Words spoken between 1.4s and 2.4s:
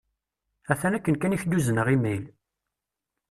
k-d-uzneɣ imayl.